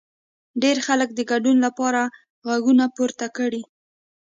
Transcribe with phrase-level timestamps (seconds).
[0.61, 2.01] ډېر خلک د ګډون لپاره
[2.47, 3.61] غږونه پورته کړي.